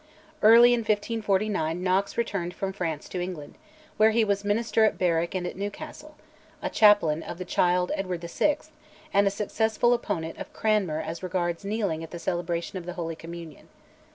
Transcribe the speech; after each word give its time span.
Early 0.41 0.73
in 0.73 0.79
1549 0.79 1.83
Knox 1.83 2.17
returned 2.17 2.55
from 2.55 2.73
France 2.73 3.07
to 3.09 3.21
England, 3.21 3.53
where 3.97 4.09
he 4.09 4.25
was 4.25 4.43
minister 4.43 4.83
at 4.83 4.97
Berwick 4.97 5.35
and 5.35 5.45
at 5.45 5.55
Newcastle, 5.55 6.15
a 6.59 6.71
chaplain 6.71 7.21
of 7.21 7.37
the 7.37 7.45
child 7.45 7.91
Edward 7.93 8.21
VI., 8.21 8.57
and 9.13 9.27
a 9.27 9.29
successful 9.29 9.93
opponent 9.93 10.39
of 10.39 10.53
Cranmer 10.53 11.01
as 11.01 11.21
regards 11.21 11.63
kneeling 11.63 12.03
at 12.03 12.09
the 12.09 12.17
celebration 12.17 12.79
of 12.79 12.87
the 12.87 12.93
Holy 12.93 13.15
Communion. 13.15 13.67